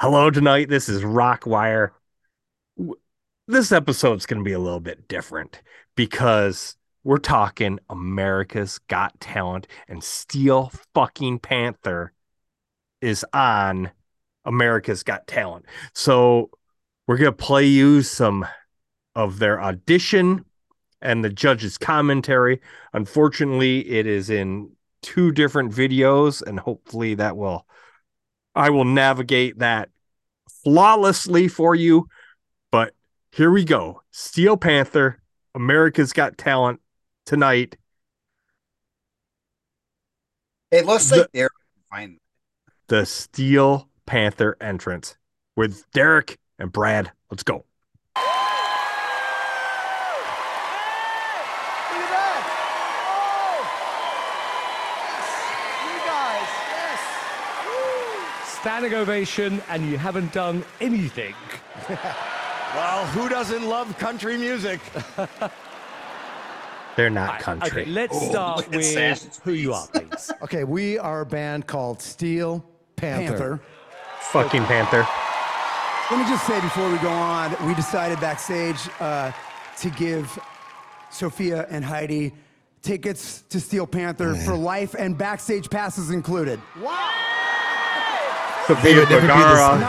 [0.00, 0.68] Hello tonight.
[0.68, 1.90] This is Rockwire.
[3.48, 5.60] This episode's going to be a little bit different
[5.96, 12.12] because we're talking America's Got Talent and Steel fucking Panther
[13.00, 13.90] is on
[14.44, 15.66] America's Got Talent.
[15.94, 16.50] So
[17.08, 18.46] we're going to play you some
[19.16, 20.44] of their audition
[21.02, 22.60] and the judge's commentary.
[22.92, 24.70] Unfortunately, it is in
[25.02, 27.66] two different videos, and hopefully that will
[28.54, 29.90] I will navigate that
[30.64, 32.08] flawlessly for you.
[32.70, 32.94] But
[33.32, 34.02] here we go.
[34.10, 35.20] Steel Panther,
[35.54, 36.80] America's Got Talent
[37.24, 37.76] tonight.
[40.70, 41.52] Hey, let's The- say Derek
[41.90, 42.18] find
[42.88, 45.16] The Steel Panther entrance
[45.56, 47.12] with Derek and Brad.
[47.30, 47.54] Let's go.
[47.54, 47.64] Look
[52.02, 52.42] at that!
[53.08, 53.60] Oh!
[55.08, 55.28] Yes!
[55.84, 57.00] You guys, yes!
[58.68, 61.34] Standing ovation and you haven't done anything.
[62.74, 64.78] Well, who doesn't love country music?
[66.96, 67.82] They're not country.
[67.84, 70.30] Okay, let's Oh, start look with Sash's who you are, please.
[70.42, 72.62] Okay, we are a band called Steel
[72.96, 73.56] Panther.
[73.56, 73.60] Panther.
[74.32, 75.08] Fucking Panther.
[76.10, 79.32] Let me just say before we go on, we decided backstage uh,
[79.78, 80.38] to give
[81.10, 82.34] Sophia and Heidi
[82.82, 86.60] tickets to Steel Panther for life and backstage passes included.
[86.78, 87.37] Sophia
[88.68, 89.78] would never be the Vergara.
[89.78, 89.80] Not,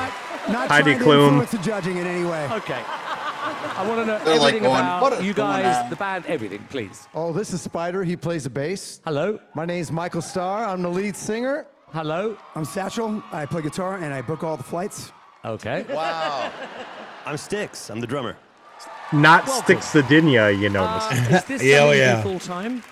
[0.50, 1.28] not Heidi trying to Klum.
[1.28, 2.46] influence the judging in any way.
[2.52, 2.82] Okay.
[2.82, 6.66] I want to know They're like everything going, about you guys, on?" the band, everything,
[6.70, 7.08] please.
[7.14, 8.04] Oh, this is Spider.
[8.04, 9.00] He plays the bass.
[9.06, 9.40] Hello?
[9.56, 10.66] My name's Michael Starr.
[10.66, 11.66] I'm the lead singer.
[11.92, 12.38] Hello?
[12.56, 13.24] I'm Satchel.
[13.32, 15.12] I play guitar and I book all the flights.
[15.46, 15.86] Okay.
[15.90, 16.52] Wow.
[17.26, 17.90] I'm Sticks.
[17.90, 18.38] I'm the drummer.
[19.12, 19.78] Not Welcome.
[19.78, 20.84] Stix Zadinia, you know.
[20.84, 22.22] Uh, is this Yeah, oh, something yeah.
[22.24, 22.84] full time?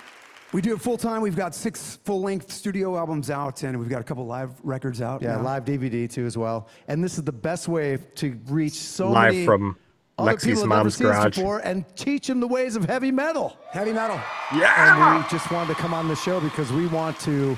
[0.53, 1.21] We do it full time.
[1.21, 5.01] We've got six full length studio albums out and we've got a couple live records
[5.01, 5.21] out.
[5.21, 5.41] Yeah, now.
[5.43, 6.69] live DVD too as well.
[6.87, 9.75] And this is the best way to reach so Live many from
[10.17, 11.35] other Lexi's people that never seen us garage.
[11.35, 13.57] before and teach them the ways of heavy metal.
[13.71, 14.19] Heavy metal.
[14.55, 15.15] Yeah.
[15.15, 17.57] And we just wanted to come on the show because we want to,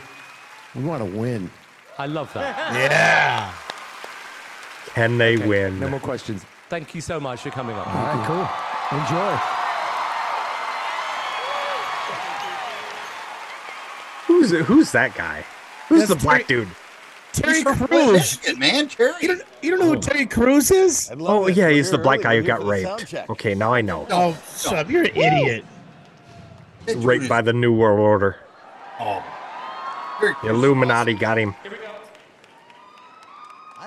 [0.75, 1.49] we want to win.
[1.99, 2.73] I love that.
[2.73, 3.53] Yeah.
[4.95, 5.79] Can they win?
[5.79, 6.43] No more questions.
[6.69, 7.87] Thank you so much for coming up.
[7.87, 8.97] All right, cool.
[8.99, 9.58] Enjoy.
[14.39, 15.43] Who's who's that guy?
[15.89, 16.69] Who's the black dude?
[17.33, 18.11] Terry Flint, Crews.
[18.13, 18.87] Michigan, man.
[18.87, 19.13] Terry.
[19.21, 20.01] You don't, you don't know who oh.
[20.01, 21.11] Terry Crews is?
[21.19, 23.13] Oh yeah, he's the black guy who got raped.
[23.29, 24.07] Okay, now I know.
[24.09, 24.89] Oh, shut up.
[24.89, 25.65] You're an idiot.
[26.85, 28.37] That Raped is- by the New World Order.
[28.99, 29.23] Oh.
[30.19, 30.51] Terry The Crews.
[30.53, 31.53] Illuminati got him.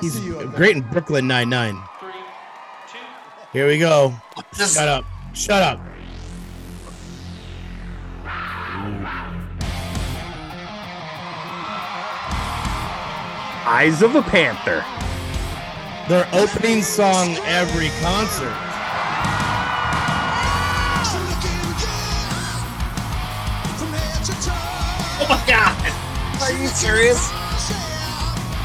[0.02, 1.80] He's great in Brooklyn Nine-Nine.
[3.54, 4.14] Here we go.
[4.54, 5.04] Shut up.
[5.32, 5.80] Shut up.
[13.72, 14.84] Eyes of a Panther.
[16.06, 18.52] Their opening song every concert.
[25.16, 25.72] Oh my God.
[26.42, 27.30] Are you serious?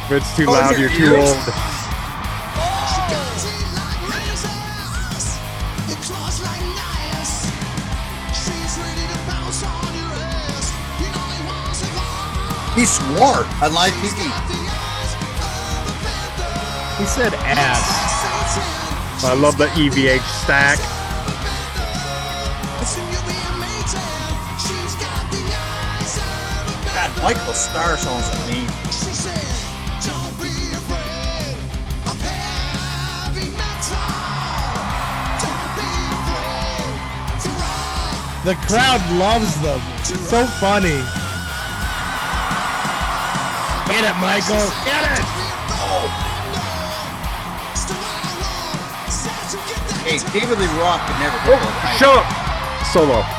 [0.06, 1.30] If it's too Oh, loud, is it you're too yours?
[1.30, 1.54] old.
[12.76, 14.67] He swore on live TV.
[16.98, 19.24] He said ass.
[19.24, 20.80] I love the EVH stack.
[26.96, 28.68] God, Michael Starr sounds like me.
[38.44, 39.82] The crowd loves them.
[40.00, 40.98] It's so funny.
[43.92, 44.66] Get it, Michael.
[44.86, 44.97] Get
[50.08, 51.98] Hey, David Lee Roth could never oh, hit high.
[52.00, 52.24] Show up.
[52.96, 53.37] Solo.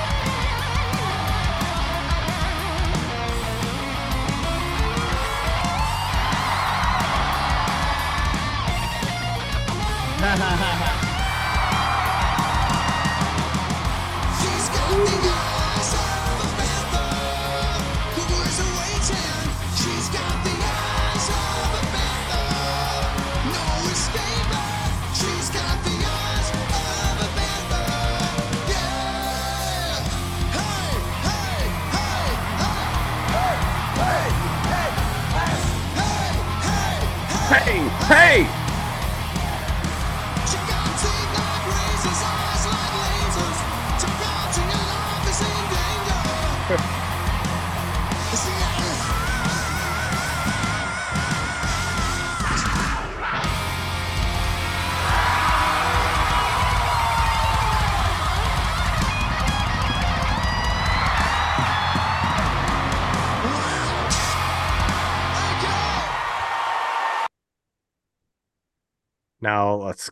[38.09, 38.58] Hey!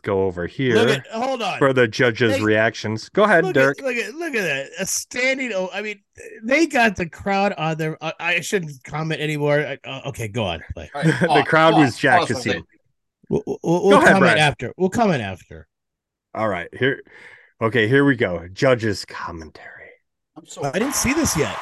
[0.07, 1.59] Go over here Look at hold on.
[1.59, 3.09] for the judges' Hey, reactions.
[3.09, 3.79] Go ahead, look Derek.
[3.79, 4.69] At, look at look at that.
[4.79, 6.01] A standing I mean,
[6.43, 9.59] they got the crowd on their uh, I shouldn't comment anymore.
[9.59, 10.63] I- uh, okay, go on.
[10.73, 10.89] Play.
[10.95, 12.63] All right, the pause, crowd was pause, Jack pause one
[13.29, 14.37] We'll, we'll, we'll ahead, comment Brad.
[14.37, 14.73] after.
[14.77, 15.67] We'll comment after.
[16.33, 17.01] All right, here.
[17.61, 18.47] Okay, here we go.
[18.53, 19.89] Judges' commentary.
[20.37, 21.57] I'm so I didn't see this yet.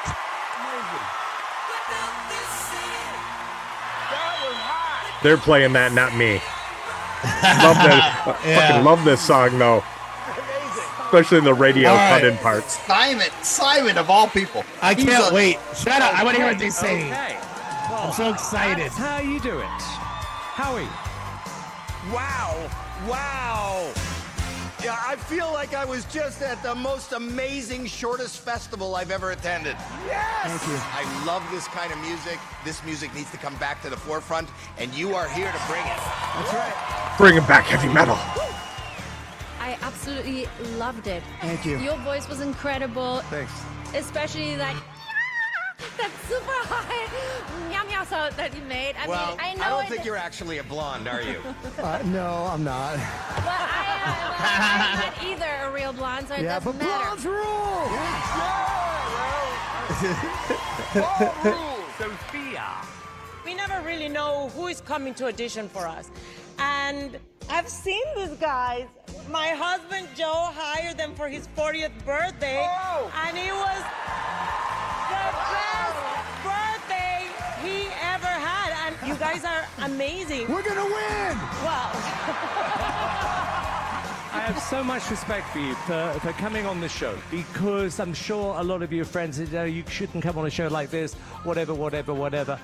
[5.22, 6.40] They're playing that, not me.
[7.62, 8.22] Love that.
[8.42, 8.68] I Yeah.
[8.68, 9.82] Fucking love this song though.
[11.06, 12.20] Especially in the radio All right.
[12.20, 12.78] cut in parts.
[12.84, 14.64] Simon, Simon of all people.
[14.82, 15.58] I He's can't a- wait.
[15.76, 16.18] Shut up.
[16.18, 17.06] I want to hear what they say.
[17.06, 17.38] Okay.
[17.88, 18.86] I'm so excited.
[18.86, 19.66] That's how you do it.
[19.66, 20.88] Howie.
[22.12, 22.68] Wow!
[23.08, 23.92] Wow!
[24.82, 29.30] Yeah, I feel like I was just at the most amazing shortest festival I've ever
[29.30, 29.74] attended.
[30.06, 30.52] Yes!
[30.52, 30.78] Thank you.
[30.78, 32.38] I love this kind of music.
[32.64, 35.82] This music needs to come back to the forefront, and you are here to bring
[35.82, 35.96] it.
[35.96, 37.14] That's right.
[37.16, 38.16] Bringing back heavy metal.
[39.60, 40.46] I absolutely
[40.76, 41.22] loved it.
[41.40, 41.78] Thank you.
[41.78, 43.52] Your voice was incredible, Thanks.
[43.94, 44.76] especially that
[45.98, 48.94] that super high meow meow sound that you made.
[48.96, 51.40] I well, mean, I know I don't think you're actually a blonde, are you?
[51.78, 52.94] Uh, no, I'm not.
[52.94, 53.02] But
[53.46, 56.88] I, uh, I'm not either a real blonde, so it Yeah, doesn't matter.
[56.88, 57.24] Yeah, but matter.
[57.24, 57.86] blondes rule.
[61.98, 62.64] Sophia.
[63.44, 66.10] We never really know who is coming to audition for us.
[66.58, 67.18] And
[67.50, 68.86] I've seen these guys.
[69.30, 72.66] My husband Joe hired them for his 40th birthday,
[73.26, 73.82] and he was
[79.06, 80.50] you guys are amazing.
[80.50, 81.38] We're gonna win.
[81.64, 82.92] Wow.
[84.36, 88.12] I have so much respect for you for, for coming on the show because I'm
[88.12, 90.90] sure a lot of your friends said, oh, you shouldn't come on a show like
[90.90, 92.60] this, whatever, whatever, whatever.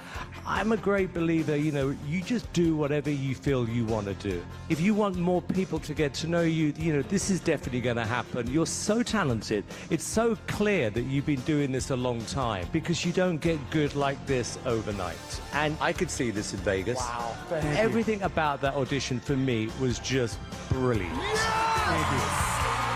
[0.46, 4.14] I'm a great believer, you know, you just do whatever you feel you want to
[4.14, 4.44] do.
[4.68, 7.80] If you want more people to get to know you, you know, this is definitely
[7.80, 8.52] going to happen.
[8.52, 9.64] You're so talented.
[9.88, 13.58] It's so clear that you've been doing this a long time because you don't get
[13.70, 15.16] good like this overnight.
[15.54, 16.98] And I could see this in Vegas.
[16.98, 17.34] Wow.
[17.50, 20.38] Everything about that audition for me was just
[20.68, 21.18] brilliant.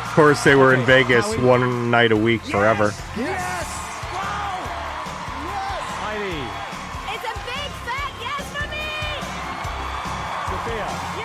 [0.04, 1.44] Of course, they were in Vegas Howie.
[1.44, 2.94] one night a week forever.
[3.16, 3.64] Yes.
[6.00, 6.40] Heidi,
[7.12, 8.86] It's a big fat yes for me.
[10.48, 11.16] Sophia,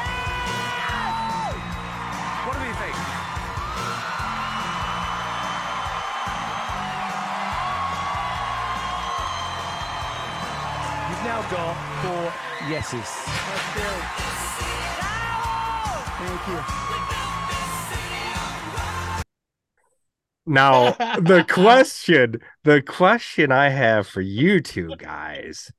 [20.51, 25.71] Now, the question, the question I have for you two guys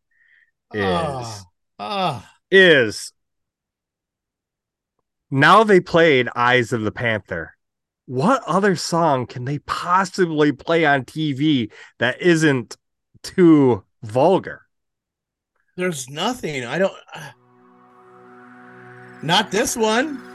[0.72, 1.42] is Ah,
[1.78, 2.34] ah.
[2.50, 3.12] is
[5.30, 7.54] now they played Eyes of the Panther.
[8.06, 12.78] What other song can they possibly play on TV that isn't
[13.22, 14.62] too vulgar?
[15.76, 16.64] There's nothing.
[16.64, 16.94] I don't.
[17.14, 17.30] uh,
[19.22, 20.31] not this one.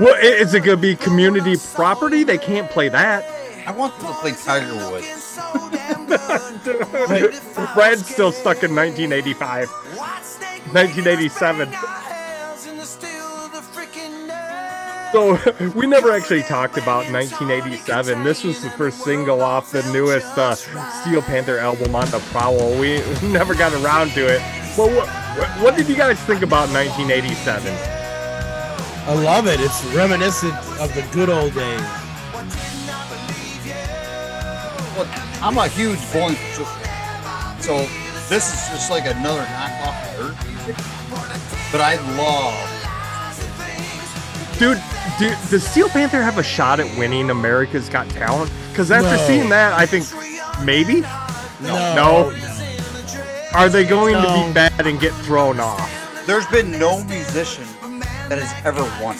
[0.00, 2.24] Well, is it going to be community property?
[2.24, 3.24] They can't play that.
[3.66, 5.36] I want them to play Tiger Woods.
[7.74, 9.68] Brad's still stuck in 1985,
[10.72, 11.68] 1987.
[15.12, 15.38] So
[15.74, 18.24] we never actually talked about 1987.
[18.24, 22.78] This was the first single off the newest uh, Steel Panther album on the Prowl.
[22.78, 24.40] We never got around to it.
[24.76, 25.27] Well, what,
[25.62, 27.72] what did you guys think about 1987?
[29.06, 29.60] I love it.
[29.60, 31.80] It's reminiscent of the good old days.
[34.96, 35.06] Well,
[35.42, 37.78] I'm a huge Boeing fan, so
[38.28, 40.76] this is just like another knockoff of her music.
[41.70, 42.74] But I love.
[44.58, 44.82] Dude,
[45.20, 48.50] do, does Steel Panther have a shot at winning America's Got Talent?
[48.70, 49.26] Because after No.
[49.26, 50.04] seeing that, I think
[50.64, 51.02] maybe.
[51.60, 51.94] No.
[51.94, 52.32] No.
[53.54, 55.90] Are they going to be bad and get thrown off?
[56.26, 57.64] There's been no musician
[58.28, 59.16] that has ever won.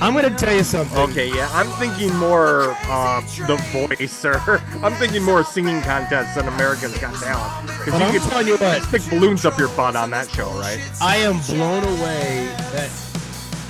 [0.00, 0.98] I'm gonna tell you something.
[1.10, 4.36] Okay, yeah, I'm thinking more uh, The Voice, or
[4.82, 7.66] I'm thinking more singing contests than America's Got Talent.
[7.68, 8.82] Because But I'm you telling you what.
[8.82, 10.80] stick balloons up your butt on that show, right?
[11.00, 12.90] I am blown away that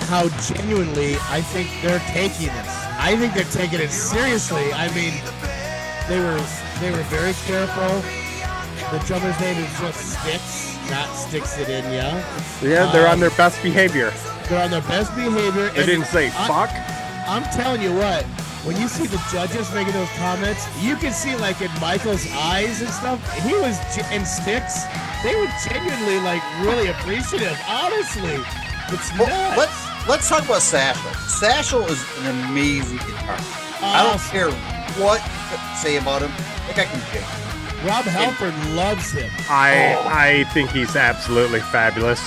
[0.08, 2.68] how genuinely I think they're taking this.
[2.98, 4.72] I think they're taking it seriously.
[4.72, 5.14] I mean,
[6.08, 6.40] they were
[6.80, 8.02] they were very careful.
[8.92, 12.24] The drummer's name is just Sticks, not Sticks It In Yeah.
[12.62, 14.12] Yeah, they're on Um, their best behavior.
[14.48, 15.68] They're on their best behavior.
[15.70, 16.70] They and didn't say I- fuck.
[17.28, 18.24] I'm telling you what,
[18.64, 22.80] when you see the judges making those comments, you can see like in Michael's eyes
[22.80, 23.18] and stuff.
[23.44, 24.84] He was ge- and Sticks.
[25.22, 27.58] They were genuinely like really appreciative.
[27.68, 28.40] Honestly,
[28.90, 29.58] It's Well, not.
[29.58, 31.12] let's let's talk about Satchel.
[31.28, 33.36] Satchel is an amazing guitar.
[33.82, 34.50] I don't care
[34.96, 35.20] what
[35.52, 36.32] you say about him.
[36.68, 37.47] That guy can jam.
[37.84, 39.30] Rob Halford loves him.
[39.48, 40.08] I oh.
[40.08, 42.20] I think he's absolutely fabulous.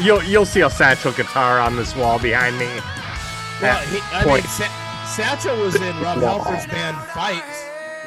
[0.00, 2.66] You'll you'll see a satchel guitar on this wall behind me.
[3.60, 4.44] Well, he, I point.
[4.44, 7.42] mean, Sa- Satchel was in Rob Halford's band Fight.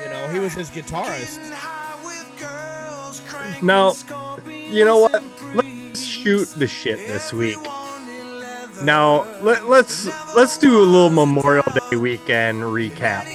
[0.04, 1.40] You know, he was his guitarist.
[3.62, 3.94] Now,
[4.48, 5.24] you know what?
[5.54, 7.60] Let's shoot the shit this week.
[8.82, 13.26] Now let, let's let's do a little Memorial Day weekend recap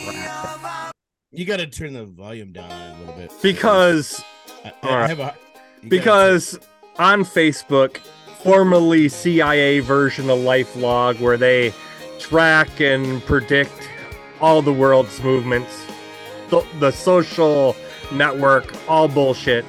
[1.30, 4.24] You got to turn the volume down a little bit because
[4.64, 5.08] I, I all right.
[5.10, 6.58] have a, you gotta- because
[6.98, 7.98] on Facebook,
[8.42, 11.74] formerly CIA version of LifeLog, where they
[12.18, 13.72] track and predict
[14.40, 15.84] all the world's movements,
[16.48, 17.76] the, the social
[18.10, 19.66] network, all bullshit.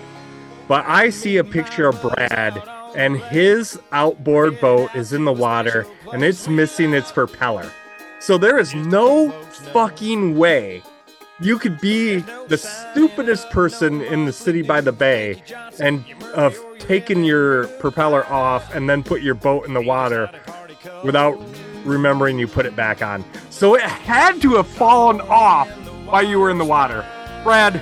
[0.70, 2.64] But I see a picture of Brad,
[2.96, 7.70] and his outboard boat is in the water, and it's missing its propeller.
[8.20, 9.32] So there is no
[9.74, 10.84] fucking way
[11.42, 12.18] you could be
[12.48, 15.42] the stupidest person in the city by the bay
[15.80, 16.04] and
[16.36, 20.30] have taken your propeller off and then put your boat in the water
[21.04, 21.40] without
[21.86, 23.24] remembering you put it back on.
[23.50, 25.70] So it had to have fallen off
[26.06, 27.06] while you were in the water.
[27.44, 27.78] Brad,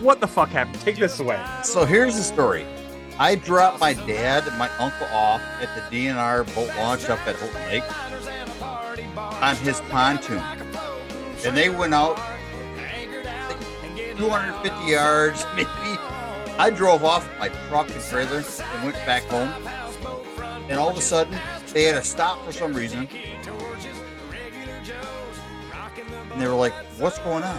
[0.00, 0.80] what the fuck happened?
[0.80, 1.42] Take this away.
[1.64, 2.66] So here's the story.
[3.18, 7.36] I dropped my dad and my uncle off at the DNR boat launch up at
[7.36, 10.42] Houghton Lake on his pontoon.
[11.44, 12.20] And they went out
[14.18, 15.68] 250 yards, maybe.
[16.58, 18.38] I drove off my truck and trailer
[18.74, 19.52] and went back home.
[20.68, 21.38] And all of a sudden,
[21.72, 23.08] they had to stop for some reason.
[26.32, 27.58] And they were like, What's going on?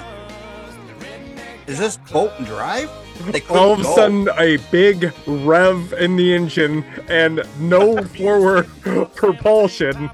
[1.68, 2.89] Is this boat and drive?
[3.32, 3.96] They All of a go.
[3.96, 8.70] sudden, a big rev in the engine and no forward
[9.13, 10.10] propulsion.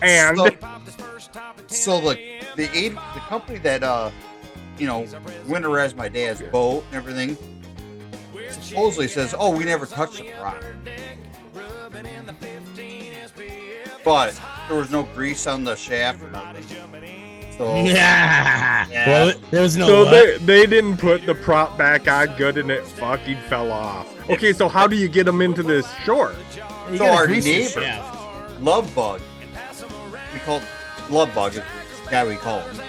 [0.00, 0.50] And so,
[1.66, 2.14] so the
[2.54, 4.12] the aid, the company that uh
[4.78, 5.04] you know
[5.46, 7.36] winterized my dad's boat and everything
[8.50, 10.62] supposedly says, "Oh, we never touched the rock,"
[14.04, 16.64] but there was no grease on the shaft or nothing.
[17.56, 18.86] So Yeah.
[18.90, 19.06] Yeah.
[19.06, 19.86] Well, there was no.
[19.86, 20.10] so what?
[20.10, 24.12] they, they didn't put the prop back on good and it fucking fell off.
[24.28, 26.34] Okay, so how do you get them into this shore?
[26.90, 28.60] You so our neighbor, shaft.
[28.60, 29.20] Love Bug,
[30.32, 30.60] we call
[31.10, 31.62] Love Bug is
[32.04, 32.82] the guy we call him.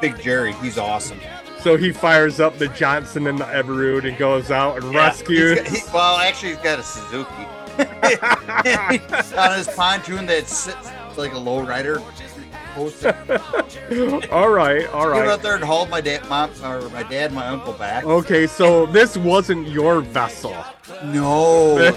[0.00, 1.20] Big Jerry, he's awesome.
[1.64, 5.58] So he fires up the Johnson and the Evinrude and goes out and Yeah, rescues.
[5.60, 7.46] got- he- well, actually, he's got a Suzuki
[9.38, 12.02] on his pontoon that sits like a lowrider.
[12.76, 14.86] all right, all right.
[14.88, 15.28] all He went right.
[15.28, 18.04] out there and hauled my dad, mom, or my dad, and my uncle back.
[18.04, 20.54] Okay, so this wasn't your vessel.
[21.04, 21.76] No,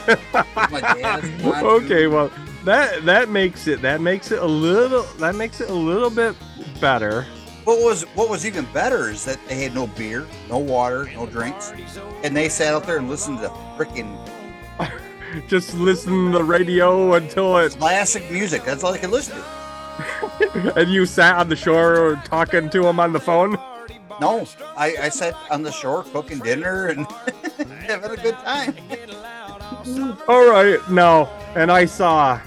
[0.71, 2.31] my dad's okay, well
[2.63, 6.35] that that makes it that makes it a little that makes it a little bit
[6.79, 7.25] better.
[7.67, 11.25] What was what was even better is that they had no beer, no water, no
[11.25, 11.73] drinks,
[12.23, 14.17] and they sat out there and listened to freaking
[15.49, 18.63] Just listen to the radio until it classic music.
[18.63, 20.73] That's all they could listen to.
[20.77, 23.57] and you sat on the shore talking to them on the phone.
[24.21, 24.47] No,
[24.77, 27.05] I, I sat on the shore cooking dinner and
[27.81, 28.77] having a good time.
[30.29, 32.39] All right, no, and I saw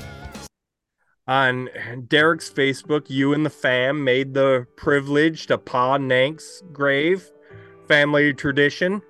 [1.31, 1.71] on
[2.09, 7.31] Derek's Facebook, you and the fam made the privilege to Pa Nank's grave,
[7.87, 9.01] family tradition.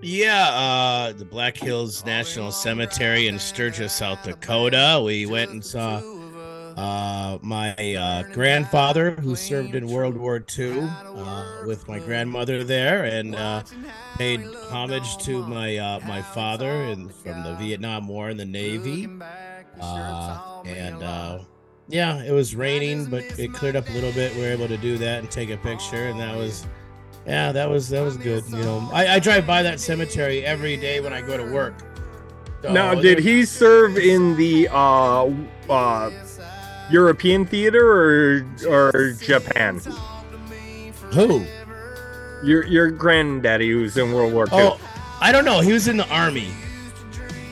[0.00, 5.02] Yeah, uh, the Black Hills National Cemetery in Sturgis, South Dakota.
[5.04, 6.00] We went and saw
[6.76, 13.04] uh, my uh, grandfather, who served in World War II, uh, with my grandmother there,
[13.04, 13.64] and uh,
[14.16, 19.08] paid homage to my uh, my father and from the Vietnam War in the Navy.
[19.80, 21.40] Uh, and uh,
[21.88, 24.34] yeah, it was raining, but it cleared up a little bit.
[24.34, 26.66] We were able to do that and take a picture, and that was
[27.26, 28.44] yeah, that was that was good.
[28.48, 31.74] You know, I, I drive by that cemetery every day when I go to work.
[32.62, 35.30] So now, did he serve in the uh,
[35.68, 36.10] uh,
[36.90, 39.80] European theater or or Japan?
[41.12, 41.44] Who?
[42.42, 44.52] Your your granddaddy who's in World War II.
[44.52, 44.80] Oh,
[45.20, 45.60] I don't know.
[45.60, 46.50] He was in the army.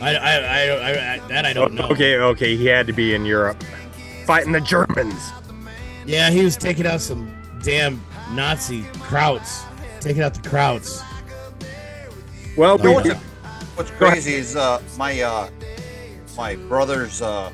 [0.01, 1.89] I, I, I, I, I that I don't know.
[1.89, 3.63] Okay, okay, he had to be in Europe,
[4.25, 5.31] fighting the Germans.
[6.07, 7.31] Yeah, he was taking out some
[7.63, 8.01] damn
[8.33, 9.65] Nazi krauts.
[10.01, 11.03] Taking out the krauts.
[12.57, 13.21] Well, You know we what's,
[13.77, 15.51] what's crazy is uh, my uh,
[16.37, 17.53] my brother's uh,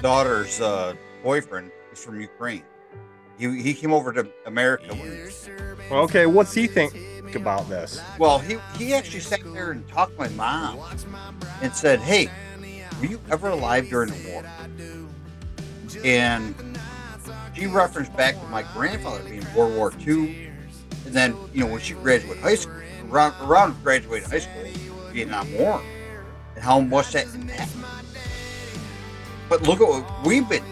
[0.00, 2.62] daughter's uh, boyfriend is from Ukraine.
[3.38, 4.94] He, he came over to America.
[4.94, 5.30] When,
[5.90, 6.94] okay, what's he think
[7.36, 8.00] about this?
[8.18, 10.78] well, he, he actually sat there and talked to my mom
[11.60, 12.30] and said, "Hey,
[13.00, 14.44] were you ever alive during the war?
[16.04, 16.78] And
[17.54, 20.50] she referenced back to my grandfather being in World War II.
[21.06, 24.62] And then, you know, when she graduated high school, around, around graduating high school,
[25.12, 25.82] Vietnam War,
[26.54, 27.82] and how much that impacted.
[29.48, 30.64] But look at what we've been,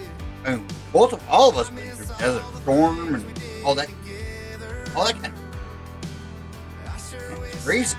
[0.44, 3.24] I mean, both of all of us been through Desert Storm and
[3.64, 3.90] all that,
[4.96, 5.39] all that kind of.
[7.60, 7.96] It's crazy.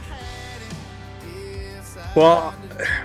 [2.15, 2.53] Well,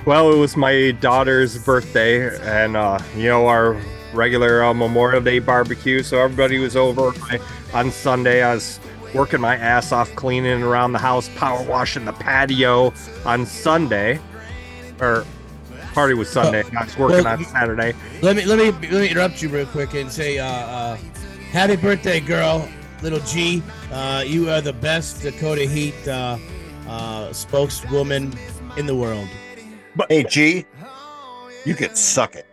[0.07, 3.81] well, it was my daughter's birthday, and uh, you know our
[4.15, 6.03] regular uh, Memorial Day barbecue.
[6.03, 7.41] So everybody was over I,
[7.75, 8.43] on Sunday.
[8.43, 8.81] I was
[9.15, 12.93] working my ass off cleaning around the house, power washing the patio
[13.27, 14.19] on Sunday,
[14.99, 15.27] or
[15.93, 16.65] party was Sunday.
[16.77, 17.95] I was working well, on Saturday.
[18.23, 20.97] Let me let me let me interrupt you real quick and say, uh, uh,
[21.51, 22.67] happy birthday, girl,
[23.03, 23.63] little G.
[23.91, 26.39] Uh, you are the best Dakota Heat uh,
[26.89, 28.35] uh, spokeswoman
[28.77, 29.29] in the world.
[29.95, 30.65] But hey, G,
[31.65, 32.47] you could suck it.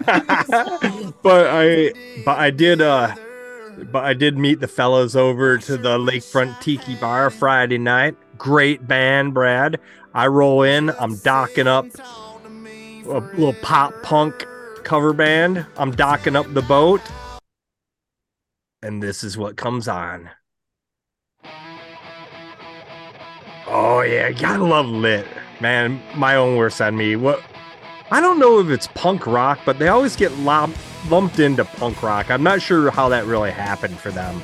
[0.06, 1.92] but I
[2.24, 3.14] but I did uh
[3.92, 8.16] but I did meet the fellows over to the Lakefront Tiki Bar Friday night.
[8.38, 9.78] Great band, Brad.
[10.14, 11.86] I roll in, I'm docking up
[13.04, 14.46] a little pop punk
[14.84, 15.66] cover band.
[15.76, 17.00] I'm docking up the boat.
[18.82, 20.30] And this is what comes on.
[23.72, 25.28] Oh yeah, you gotta love lit.
[25.60, 27.14] Man, my own worst enemy.
[27.14, 27.40] What
[28.10, 30.76] I don't know if it's punk rock, but they always get lump,
[31.08, 32.32] lumped into punk rock.
[32.32, 34.42] I'm not sure how that really happened for them.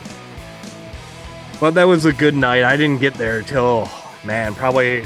[1.58, 2.62] But that was a good night.
[2.62, 3.90] I didn't get there till
[4.24, 5.04] man, probably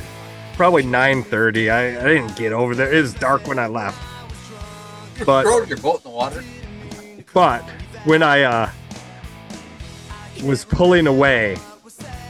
[0.55, 1.73] probably 9:30.
[1.73, 2.93] I, I didn't get over there.
[2.93, 3.99] It was dark when I left.
[5.25, 6.45] But Throw your boat in the water.
[7.33, 7.63] but
[8.05, 8.71] when I uh
[10.45, 11.57] was pulling away,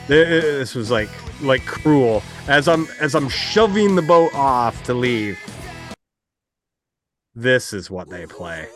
[0.07, 1.09] this was like
[1.43, 2.23] like cruel.
[2.49, 5.39] As I'm as I'm shoving the boat off to leave,
[7.35, 8.69] this is what they play.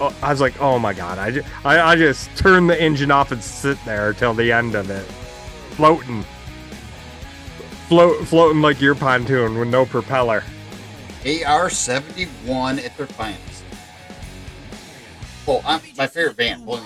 [0.00, 1.18] Oh, I was like, oh my god!
[1.18, 4.74] I just, I, I just turn the engine off and sit there till the end
[4.74, 5.04] of it,
[5.76, 6.24] floating,
[7.88, 10.42] float, floating like your pontoon with no propeller.
[11.46, 13.64] AR seventy one at their finest.
[15.46, 16.66] Oh, I'm, my favorite band.
[16.66, 16.80] Two.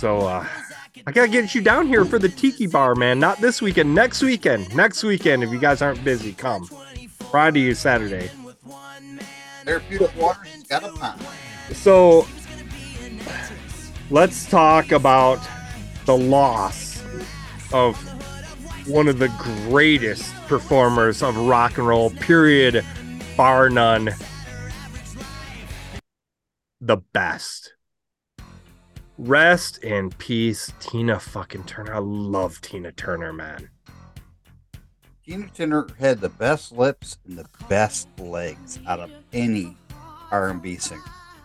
[0.00, 0.46] So uh,
[1.06, 3.18] I gotta get you down here for the Tiki Bar, man.
[3.18, 4.74] Not this weekend, next weekend.
[4.74, 6.64] Next weekend, if you guys aren't busy, come.
[7.30, 8.30] Friday or Saturday.
[9.66, 10.10] Therapeutic
[10.70, 11.20] got a pond.
[11.74, 12.26] So
[14.08, 15.38] let's talk about
[16.06, 17.04] the loss
[17.70, 17.94] of
[18.88, 19.28] one of the
[19.68, 22.82] greatest performers of rock and roll, period,
[23.36, 24.14] bar none.
[26.80, 27.74] The best.
[29.20, 31.94] Rest in peace, Tina fucking Turner.
[31.94, 33.68] I love Tina Turner, man.
[35.26, 39.76] Tina Turner had the best lips and the best legs out of any
[40.32, 41.02] R&B singer.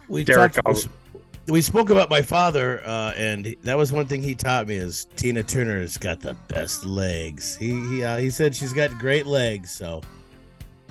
[0.08, 4.24] We Derek, talked, I'll- we spoke about my father, uh, and that was one thing
[4.24, 7.58] he taught me is Tina Turner's got the best legs.
[7.58, 9.70] He he, uh, he said she's got great legs.
[9.70, 10.02] So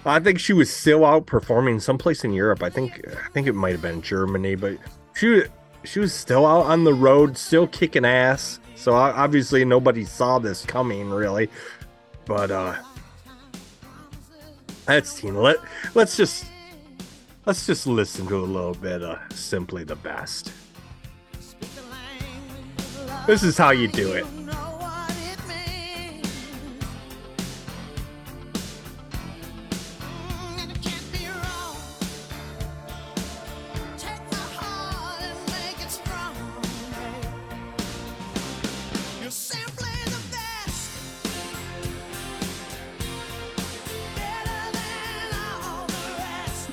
[0.04, 2.62] I think she was still out performing someplace in Europe.
[2.62, 4.76] I think I think it might have been Germany, but
[5.14, 5.44] she
[5.84, 8.58] she was still out on the road, still kicking ass.
[8.74, 11.48] So obviously nobody saw this coming, really.
[12.26, 12.74] But uh
[14.86, 15.40] that's Tina.
[15.40, 15.56] Let
[15.94, 16.46] let's just
[17.46, 20.52] let's just listen to a little bit of simply the best.
[23.26, 24.26] This is how you do it.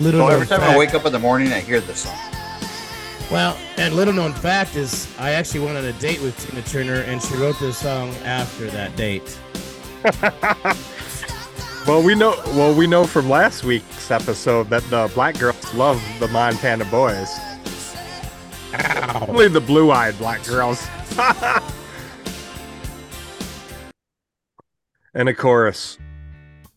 [0.01, 2.17] Little So every time I wake up in the morning, I hear this song.
[3.31, 7.01] Well, and little known fact is I actually went on a date with Tina Turner,
[7.01, 9.39] and she wrote this song after that date.
[11.87, 12.35] Well, we know.
[12.49, 17.39] Well, we know from last week's episode that the black girls love the Montana boys.
[19.27, 20.87] Only the blue-eyed black girls.
[25.15, 25.97] and of course,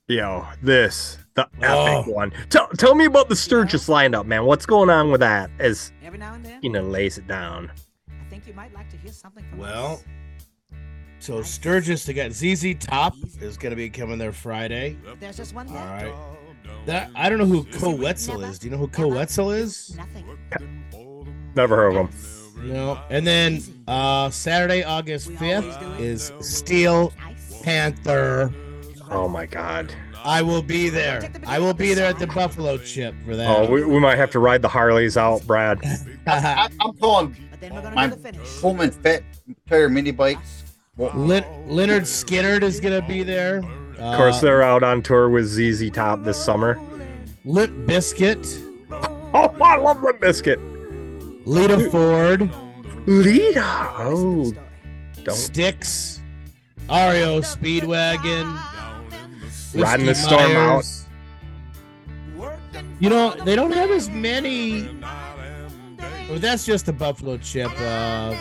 [0.09, 2.03] yo, this the epic Oh.
[2.11, 2.33] one.
[2.51, 4.45] Tell tell me about the Sturgis lineup, man.
[4.45, 5.51] What's going on with that?
[5.59, 7.71] As Every now and then, you know, lays it down.
[8.09, 10.05] I think you might like to hear something from Well, us.
[11.19, 14.97] so Sturgis, they got ZZ Top is going to be coming there Friday.
[15.21, 15.69] There's just one.
[15.69, 16.15] All right.
[16.87, 18.59] That I don't know who Koe Wetzel is.
[18.59, 19.97] Do you know who Koe Wetzel is?
[19.97, 20.25] Nothing.
[21.57, 22.73] Never heard of him.
[22.73, 23.01] No.
[23.11, 27.13] And then uh Saturday, August 5th is Steel
[27.63, 28.53] Panther.
[29.15, 29.93] Oh my God.
[30.25, 31.31] I will be there.
[31.47, 33.49] I will be there at the Buffalo Chip for that.
[33.59, 35.81] Oh, we, we might have to ride the Harleys out, Brad.
[36.27, 37.37] I, I'm calling
[37.95, 38.09] my
[38.61, 39.23] Pullman Fat
[39.69, 40.65] Tire mini bikes.
[40.97, 43.59] Lin- Lynyrd Skynyrd is gonna be there.
[43.99, 46.81] Of course, Uh, they're out on tour with ZZ Top this summer.
[47.45, 48.63] Limp Bizkit.
[49.37, 50.61] Oh, I love Limp Bizkit.
[51.45, 52.49] Lita Ford.
[53.07, 53.65] Lita.
[53.99, 54.53] Oh,
[55.25, 55.35] don't.
[55.35, 56.21] Sticks.
[56.89, 58.57] REO Speedwagon.
[59.75, 60.85] Riding the Whiskey storm out.
[63.01, 64.89] You know, they don't have as many.
[66.29, 67.71] Well, that's just the Buffalo Chip.
[67.81, 68.35] Uh,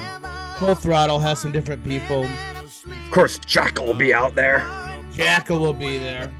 [0.57, 2.23] Full Throttle has some different people.
[2.23, 4.59] Of course, Jackyl will be out there.
[5.13, 6.31] Jackyl will be there.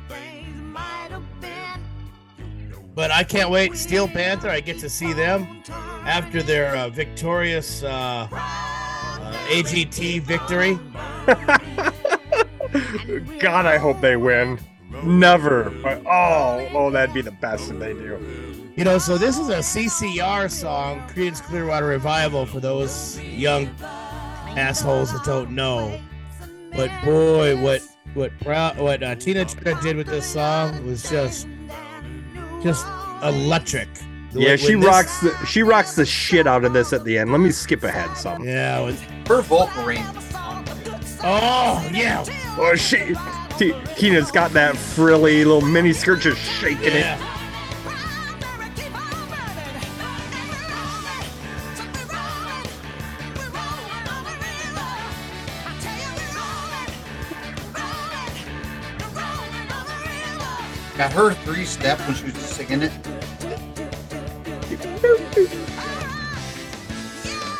[2.95, 3.75] But I can't wait.
[3.75, 5.63] Steel Panther, I get to see them
[6.05, 10.77] after their uh, victorious uh, uh, AGT victory.
[13.39, 14.59] God, I hope they win.
[15.05, 15.69] Never.
[15.81, 18.71] But, oh, oh, that'd be the best if they do.
[18.75, 23.67] You know, so this is a CCR song, Creedence Clearwater Revival, for those young
[24.57, 25.99] assholes that don't know.
[26.75, 27.81] But boy, what
[28.15, 31.47] what Brown, what uh, Tina Turner did with this song was just
[32.63, 32.85] just
[33.21, 33.87] electric.
[34.31, 37.03] Yeah, When- she when this- rocks the she rocks the shit out of this at
[37.03, 37.31] the end.
[37.31, 38.43] Let me skip ahead some.
[38.43, 40.03] Yeah, with her vocal range.
[41.23, 42.23] Oh yeah.
[42.57, 43.13] Oh, she
[43.57, 47.15] T- Tina's got that frilly little mini skirt just shaking Yeah.
[47.17, 47.21] it.
[60.97, 62.91] Got her three step when she was singing it.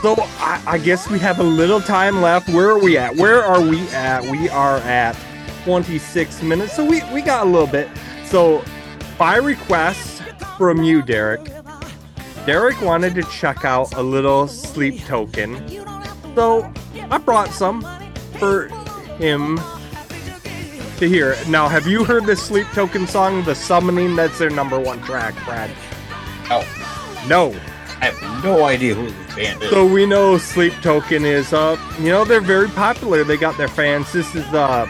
[0.04, 2.50] So I, I guess we have a little time left.
[2.50, 3.16] Where are we at?
[3.16, 4.22] Where are we at?
[4.24, 5.16] We are at
[5.64, 6.74] 26 minutes.
[6.76, 7.90] So we, we got a little bit.
[8.26, 8.64] So
[9.18, 10.22] by request
[10.58, 11.52] from you, Derek,
[12.46, 15.68] Derek wanted to check out a little sleep token.
[16.36, 16.72] So
[17.10, 17.82] I brought some
[18.40, 18.68] for
[19.18, 19.58] him
[20.98, 21.36] to hear.
[21.48, 24.16] Now, have you heard this sleep token song, The Summoning?
[24.16, 25.70] That's their number one track, Brad.
[26.50, 26.66] Oh,
[27.28, 27.56] No.
[28.02, 29.70] I have no idea who this band is.
[29.70, 33.24] So we know Sleep Token is uh you know they're very popular.
[33.24, 34.12] They got their fans.
[34.12, 34.86] This is uh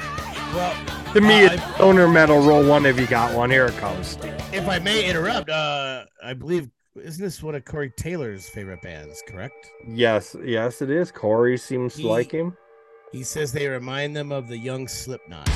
[0.54, 3.50] Well, to me uh, it's owner metal roll one if you got one.
[3.50, 4.18] Here it comes.
[4.52, 9.24] if I may interrupt, uh, I believe isn't this one of Corey Taylor's favorite bands?
[9.28, 9.72] Correct.
[9.88, 11.12] Yes, yes it is.
[11.12, 12.56] Corey seems to He- like him.
[13.12, 15.48] He says they remind them of the young Slipknot.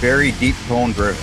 [0.00, 1.22] Very deep tone driven.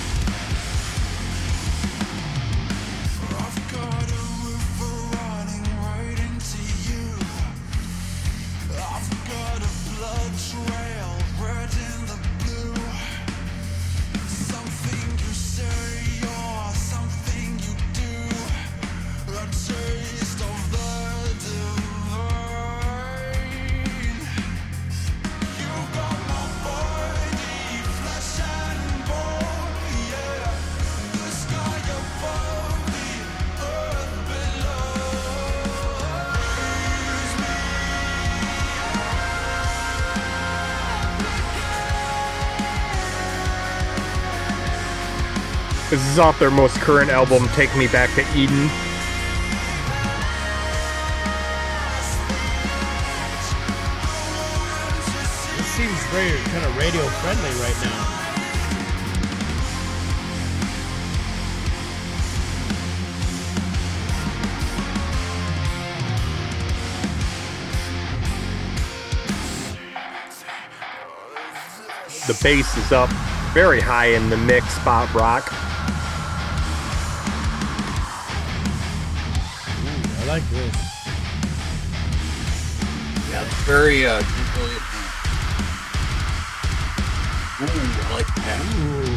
[45.94, 48.68] This is off their most current album, Take Me Back to Eden.
[55.56, 58.10] This seems very kind of radio friendly right now.
[72.26, 73.12] The bass is up
[73.54, 75.54] very high in the mix, spot rock.
[80.54, 80.76] This.
[83.32, 84.20] Yeah, it's very uh
[87.62, 89.13] Ooh, I like that.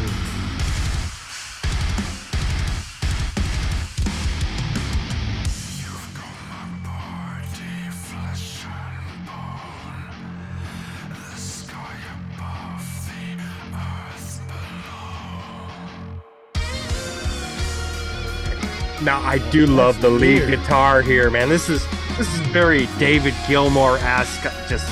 [19.07, 21.47] Now I do love the lead guitar here, man.
[21.47, 24.85] This is this is very David Gilmour esque, just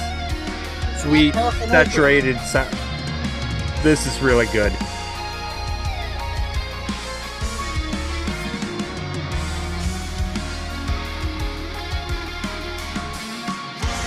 [1.03, 2.39] sweet, saturated.
[2.39, 2.73] sound.
[3.83, 4.71] this is really good.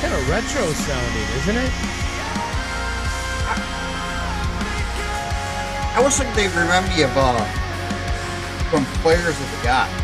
[0.01, 1.73] Kind of retro sounding, isn't it?
[5.95, 7.45] I wish thinking they remind me of uh,
[8.71, 9.98] from Players of the God.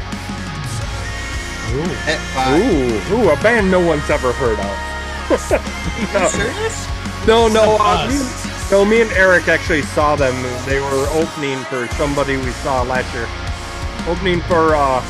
[1.74, 1.82] Ooh.
[2.06, 2.60] At five.
[2.60, 4.74] Ooh, ooh, a band no one's ever heard of.
[6.14, 6.86] Are you serious?
[7.26, 8.18] No, no, uh, me,
[8.70, 8.84] no.
[8.84, 10.34] Me and Eric actually saw them.
[10.66, 13.26] They were opening for somebody we saw last year.
[14.06, 15.00] Opening for uh,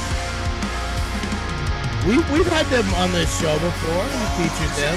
[2.07, 4.05] We we've had them on this show before.
[4.05, 4.97] We featured them.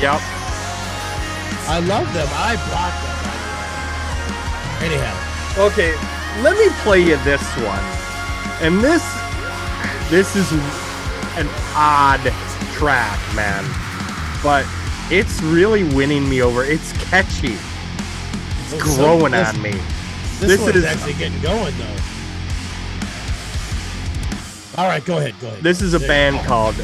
[0.00, 0.20] yep.
[1.66, 2.28] I love them.
[2.30, 3.14] I bought them.
[4.84, 5.16] Anyhow,
[5.56, 5.94] Okay,
[6.42, 7.82] let me play you this one.
[8.60, 9.02] And this
[10.10, 10.52] this is
[11.36, 12.20] an odd
[12.74, 13.64] track, man.
[14.42, 14.66] But
[15.10, 16.64] it's really winning me over.
[16.64, 17.54] It's catchy.
[17.54, 19.70] It's Well, so growing this- on me.
[19.70, 19.80] this,
[20.40, 21.96] This one's is- actually getting going though.
[24.76, 25.34] All right, go ahead.
[25.40, 25.62] Go ahead.
[25.62, 26.74] This is a There- band called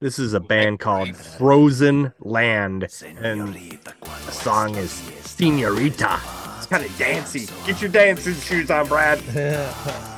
[0.00, 2.88] This is a band called Frozen Land
[3.22, 4.90] and the song is
[5.22, 6.18] Senorita.
[6.58, 7.46] It's kind of dancey.
[7.66, 9.20] Get your dancing shoes on, Brad.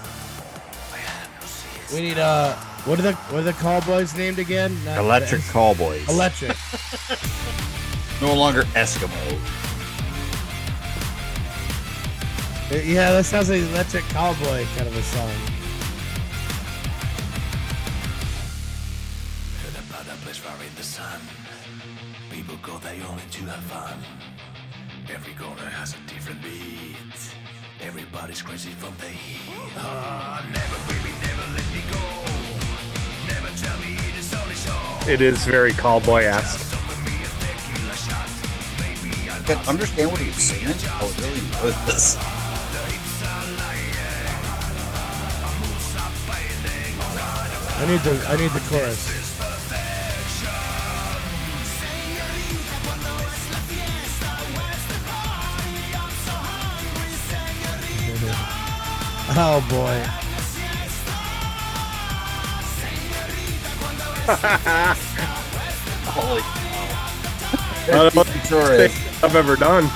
[1.93, 2.55] we need uh,
[2.87, 4.77] what are the what are the callboys named again?
[4.85, 6.09] Not Electric the- Cowboys.
[6.09, 6.57] Electric.
[8.23, 9.11] No longer Eskimo.
[12.71, 15.31] Yeah, that sounds like Electric Cowboy kind of a song.
[19.91, 21.21] about a place far in the sun.
[22.31, 23.99] People go there only to have fun.
[25.13, 27.21] Every corner has a different beat.
[27.83, 29.53] Everybody's crazy from the heat.
[29.77, 31.04] Ah, never, baby,
[35.07, 36.75] It is very cowboy-esque.
[39.31, 40.65] I can understand what he's saying.
[40.65, 42.17] I was really enjoyed this.
[47.77, 49.25] I need the I need the chorus.
[59.37, 60.24] Oh boy.
[66.07, 66.41] Holy
[67.87, 68.89] I don't Sorry.
[68.89, 69.91] think I've ever done.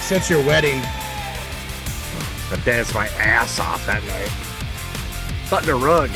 [0.00, 0.80] Since your wedding,
[2.52, 4.30] I danced my ass off that night.
[5.48, 6.10] Cutting a rug.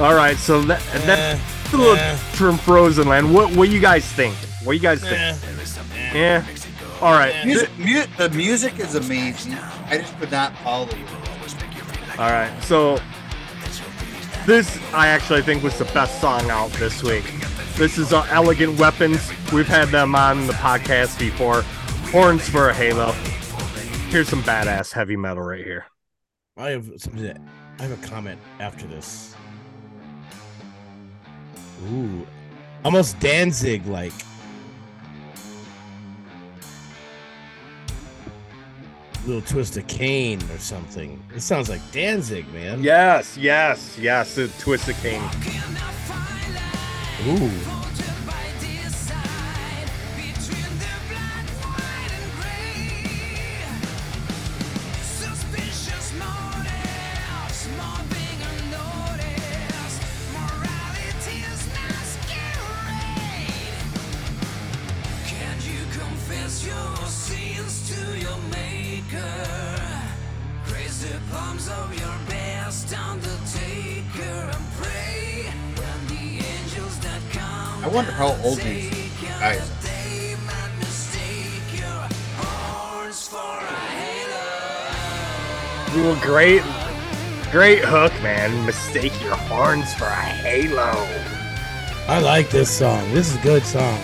[0.00, 2.16] All right, so that that's a little eh.
[2.16, 3.34] from Frozen Land.
[3.34, 4.34] What what you guys think?
[4.64, 5.36] What do you guys think?
[6.14, 6.46] Yeah.
[7.02, 7.44] All right.
[7.44, 9.54] Music, mu- the music is amazing.
[9.54, 10.96] I just could not follow it.
[12.18, 12.52] All right.
[12.64, 12.98] So
[14.44, 17.24] this I actually think was the best song out this week.
[17.76, 19.30] This is uh, Elegant Weapons.
[19.52, 21.62] We've had them on the podcast before.
[22.10, 23.12] Horns for a Halo.
[24.10, 25.86] Here's some badass heavy metal right here.
[26.56, 26.90] I have
[27.78, 29.36] I have a comment after this.
[31.92, 32.26] Ooh,
[32.84, 34.12] almost Danzig like.
[39.28, 41.22] Little twist of Cain or something.
[41.36, 42.82] It sounds like Danzig, man.
[42.82, 44.34] Yes, yes, yes.
[44.34, 45.20] The Twisted King.
[47.26, 47.77] Ooh.
[85.96, 86.62] Ooh, great,
[87.50, 88.66] great hook, man.
[88.66, 91.06] Mistake your horns for a halo.
[92.06, 93.12] I like this song.
[93.12, 93.98] This is a good song.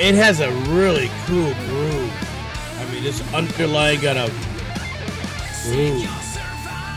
[0.00, 2.12] It has a really cool groove.
[2.78, 4.30] I mean, this underlying got a
[5.62, 6.08] groove.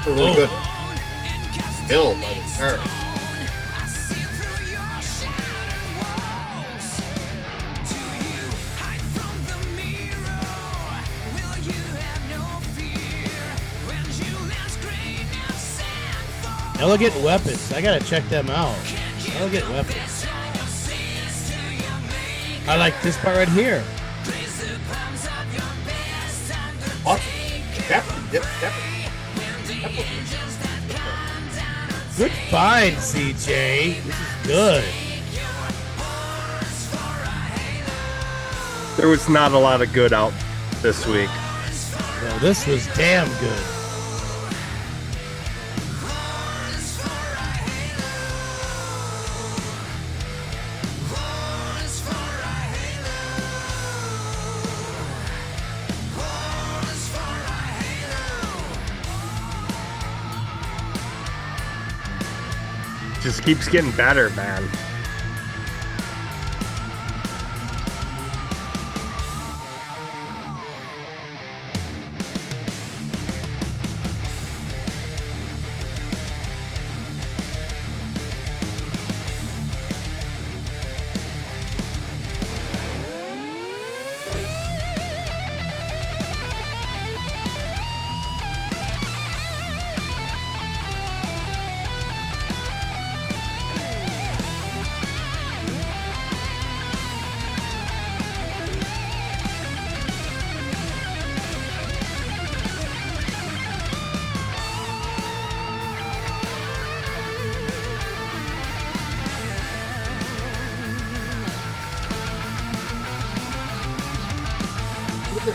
[0.07, 0.49] Really good.
[1.87, 2.96] Bill by the
[16.79, 17.71] Elegant Weapons.
[17.73, 18.75] I gotta check them out.
[19.37, 20.25] Elegant Weapons.
[22.67, 23.81] I like this part right here.
[27.03, 27.21] What?
[27.87, 28.97] Definitely, def- definitely.
[32.17, 34.01] Good find, CJ.
[34.03, 34.83] This is good.
[38.97, 40.33] There was not a lot of good out
[40.81, 41.29] this week.
[41.71, 43.76] So this was damn good.
[63.27, 64.63] Just keeps getting better, man.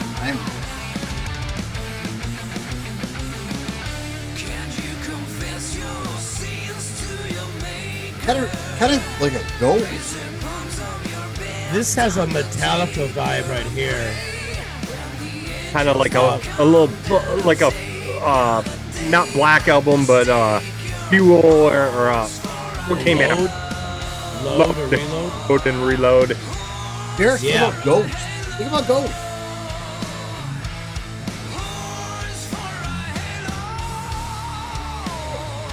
[0.03, 0.39] Look at the time.
[8.25, 10.17] Kind of, kind of like a ghost.
[11.73, 14.15] This has a Metallica vibe right here.
[15.73, 16.89] Kind of like a, a little,
[17.45, 17.73] like a,
[18.23, 18.63] uh,
[19.09, 20.61] not Black Album, but uh,
[21.11, 22.29] Fuel or, or uh,
[22.87, 23.39] what came out?
[24.45, 25.33] Load or reload?
[25.51, 26.37] Load and Reload.
[27.17, 27.69] Derek, think Yeah.
[27.71, 28.15] about ghost.
[28.57, 29.13] Think about ghost.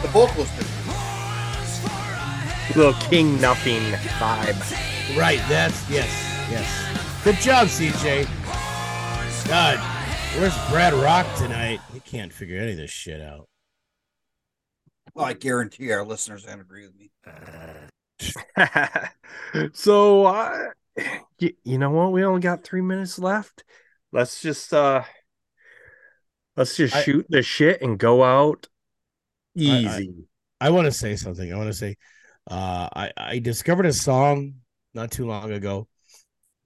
[0.09, 0.67] The vocalist is
[2.75, 3.83] Little King Nothing
[4.17, 5.15] vibe.
[5.15, 6.09] Right, that's yes,
[6.49, 7.23] yes.
[7.23, 8.25] Good job, CJ.
[9.47, 9.77] God,
[10.35, 11.79] where's Brad Rock tonight?
[11.93, 13.47] He can't figure any of this shit out.
[15.13, 17.11] Well, I guarantee our listeners don't agree with me.
[19.73, 20.69] so uh,
[21.37, 23.63] you, you know what we only got three minutes left
[24.11, 25.03] let's just uh
[26.57, 28.67] let's just I- shoot the shit and go out
[29.57, 30.13] I- easy
[30.61, 31.53] I want to say something.
[31.53, 31.95] I want to say,
[32.49, 34.55] uh, I I discovered a song
[34.93, 35.87] not too long ago,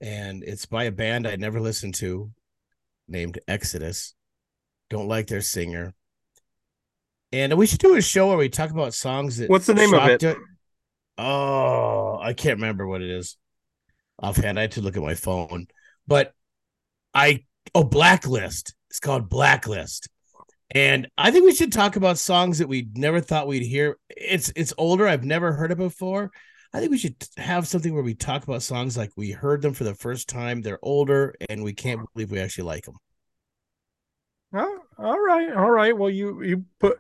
[0.02, 2.32] and it's by a band I'd never listened to,
[3.08, 4.16] named Exodus.
[4.90, 5.94] Don't like their singer.
[7.32, 9.50] And we should do a show where we talk about songs that.
[9.50, 10.24] What's the name of it?
[10.24, 10.38] us.
[11.18, 13.38] Oh, I can't remember what it is
[14.20, 14.58] offhand.
[14.58, 15.68] I had to look at my phone,
[16.08, 16.34] but
[17.14, 18.74] I oh Blacklist.
[18.90, 20.10] It's called Blacklist.
[20.74, 23.98] And I think we should talk about songs that we never thought we'd hear.
[24.10, 25.08] It's it's older.
[25.08, 26.32] I've never heard it before.
[26.74, 29.74] I think we should have something where we talk about songs like we heard them
[29.74, 30.62] for the first time.
[30.62, 32.96] They're older, and we can't believe we actually like them.
[34.56, 37.00] Oh, all right all right well you you put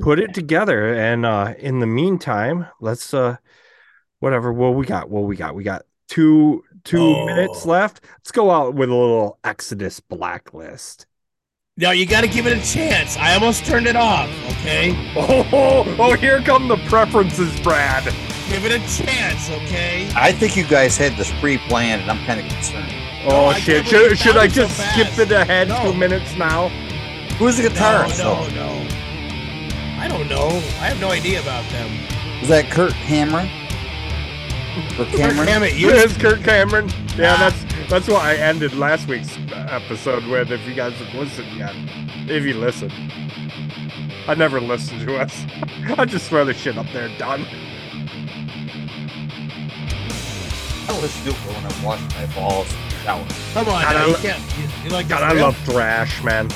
[0.00, 3.36] put it together and uh in the meantime let's uh
[4.18, 7.26] whatever well we got well we got we got two two Oh.
[7.26, 11.06] minutes left let's go out with a little exodus blacklist
[11.78, 13.16] No, you got to give it a chance.
[13.16, 14.28] I almost turned it off.
[14.50, 18.04] Okay, oh oh, oh here come the preferences brad
[18.48, 19.48] give it a chance.
[19.48, 20.10] Okay.
[20.16, 22.92] I think you guys had this pre-planned, and I'm kind of concerned.
[23.24, 23.86] Oh I shit!
[23.86, 25.82] Should, should I was so just skip it ahead No.
[25.84, 26.68] two minutes now?
[27.38, 28.18] Who's the No, guitarist?
[28.18, 28.54] no, though?
[28.56, 28.88] no.
[30.00, 30.48] I don't know.
[30.80, 31.90] I have no idea about them.
[32.40, 33.48] Was that Kurt Cameron?
[34.96, 35.46] Kurt Cameron?
[35.46, 35.90] Damn it, you.
[35.90, 36.88] It's Kurt Cameron.
[37.16, 37.50] Yeah, ah.
[37.50, 40.52] that's that's why I ended last week's episode with.
[40.52, 41.74] If you guys have listened yet,
[42.28, 42.90] if you listen,
[44.26, 45.46] I never listen to us.
[45.98, 47.46] I just throw the shit up there, done.
[50.86, 52.68] I listen to it when I'm washing my balls.
[53.04, 53.28] That one.
[53.54, 54.58] Come on, God, now, I you can't.
[54.58, 56.48] You, you like God, I love thrash, man.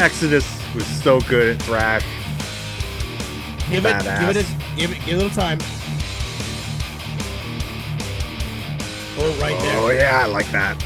[0.00, 2.04] Exodus was so good at thrash.
[3.70, 5.58] Give it, give it, a, give it, give it a little time.
[9.20, 9.78] Oh, right there.
[9.78, 10.80] Oh yeah, I like that.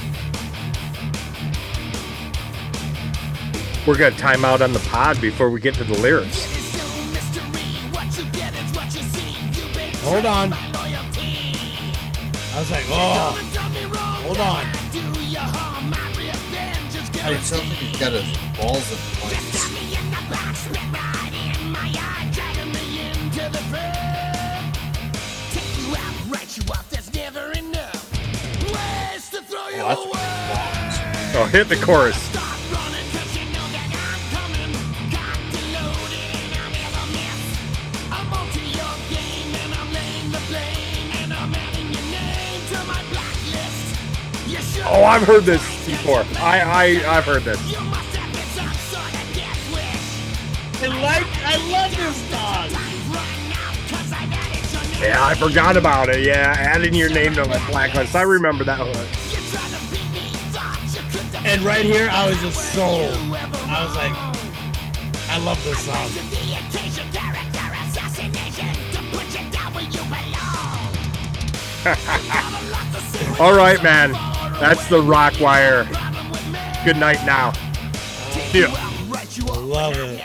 [3.86, 6.46] We're gonna time out on the pod before we get to the lyrics.
[10.02, 10.52] Hold on.
[12.54, 13.36] I was like, oh,
[14.22, 14.66] hold on.
[17.24, 19.62] It sounds like he's got his balls in place.
[31.34, 32.30] Oh, hit the chorus.
[44.84, 46.24] Oh, I've heard this before.
[46.36, 47.58] I I I've heard this.
[50.82, 52.68] I like, I love this song.
[55.00, 56.24] Yeah, I forgot about it.
[56.24, 58.14] Yeah, adding your name to the blacklist.
[58.14, 59.21] I remember that one.
[61.52, 63.12] And right here, I was just sold.
[63.12, 64.14] I was like,
[65.28, 66.08] I love this song.
[73.38, 74.12] All right, man.
[74.60, 75.84] That's the RockWire.
[76.86, 77.52] Good night now.
[78.54, 78.68] Ya.
[78.72, 80.24] I love it.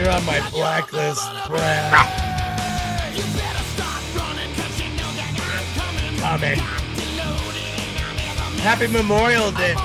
[0.00, 1.92] You're on my blacklist, Brad.
[6.20, 6.58] Coming.
[8.66, 9.76] Happy Memorial Day.